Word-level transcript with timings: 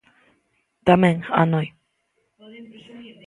Tamén 0.87 1.15
Hanoi. 1.39 1.67